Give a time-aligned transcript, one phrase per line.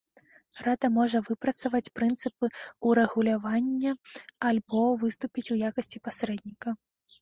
[0.67, 2.45] Рада можа выпрацаваць прынцыпы
[2.93, 3.91] ўрэгулявання
[4.53, 6.81] альбо выступіць у якасці пасрэдніка.